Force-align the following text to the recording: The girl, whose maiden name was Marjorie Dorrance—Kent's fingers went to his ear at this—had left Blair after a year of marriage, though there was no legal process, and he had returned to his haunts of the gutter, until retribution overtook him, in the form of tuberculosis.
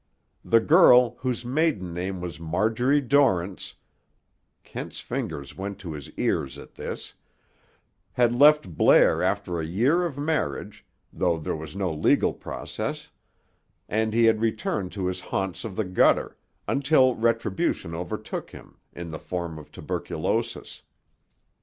The 0.43 0.59
girl, 0.59 1.17
whose 1.19 1.45
maiden 1.45 1.93
name 1.93 2.21
was 2.21 2.39
Marjorie 2.39 3.01
Dorrance—Kent's 3.01 4.99
fingers 4.99 5.55
went 5.55 5.77
to 5.77 5.93
his 5.93 6.09
ear 6.13 6.43
at 6.57 6.73
this—had 6.73 8.33
left 8.33 8.75
Blair 8.75 9.21
after 9.21 9.59
a 9.59 9.63
year 9.63 10.03
of 10.03 10.17
marriage, 10.17 10.83
though 11.13 11.37
there 11.37 11.55
was 11.55 11.75
no 11.75 11.93
legal 11.93 12.33
process, 12.33 13.11
and 13.87 14.11
he 14.11 14.23
had 14.23 14.41
returned 14.41 14.91
to 14.93 15.05
his 15.05 15.19
haunts 15.19 15.63
of 15.63 15.75
the 15.75 15.85
gutter, 15.85 16.35
until 16.67 17.13
retribution 17.13 17.93
overtook 17.93 18.49
him, 18.49 18.77
in 18.93 19.11
the 19.11 19.19
form 19.19 19.59
of 19.59 19.71
tuberculosis. 19.71 20.81